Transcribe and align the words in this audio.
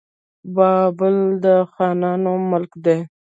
بابل 0.55 1.15
د 1.43 1.45
خانانو 1.71 2.33
ملک 2.51 2.71
دی. 2.85 2.99